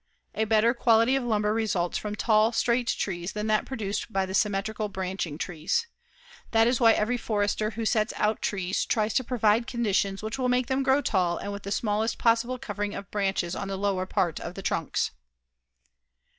[0.33, 4.33] A better quality of lumber results from tall straight trees than that produced by the
[4.33, 5.85] symmetrical, branching trees.
[6.49, 10.49] That is why every forester who sets out trees tries to provide conditions which will
[10.49, 14.07] make them grow tall and with the smallest possible covering of branches on the lower
[14.07, 15.11] part of the trunks.